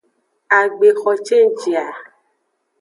Agbexo 0.59 1.11
cenji 1.27 1.69
a. 1.85 1.87